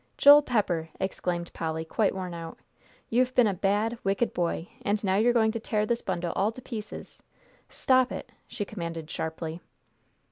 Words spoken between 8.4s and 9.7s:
she commanded sharply.